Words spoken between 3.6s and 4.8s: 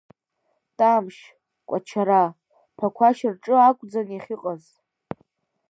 акәӡан иахьыҟаз.